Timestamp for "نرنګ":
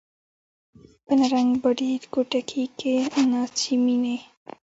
1.19-1.51